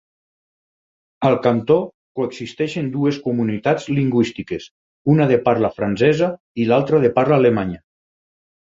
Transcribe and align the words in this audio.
Al 1.29 1.35
cantó 1.47 1.77
coexisteixen 2.21 2.89
dues 2.97 3.21
comunitats 3.27 3.87
lingüístiques, 3.99 4.69
una 5.17 5.29
de 5.35 5.41
parla 5.51 5.73
francesa 5.79 6.35
i 6.65 6.69
l'altra 6.73 7.05
de 7.07 7.15
parla 7.21 7.43
alemanya. 7.45 7.85